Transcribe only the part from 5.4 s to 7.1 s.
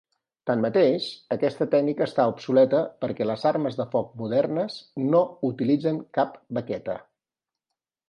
utilitzen cap baqueta.